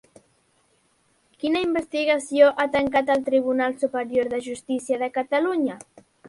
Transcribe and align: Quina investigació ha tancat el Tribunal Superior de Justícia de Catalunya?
Quina 1.43 1.61
investigació 1.65 2.47
ha 2.63 2.65
tancat 2.77 3.11
el 3.17 3.21
Tribunal 3.27 3.77
Superior 3.85 4.33
de 4.33 4.41
Justícia 4.49 4.99
de 5.05 5.13
Catalunya? 5.21 5.79